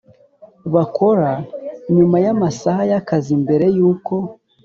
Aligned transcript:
bakora 0.73 1.31
nyuma 1.95 2.17
y 2.25 2.27
amasaha 2.33 2.81
y 2.91 2.93
akazi 2.99 3.33
Mbere 3.43 3.65
y 3.77 3.79
uko 3.91 4.13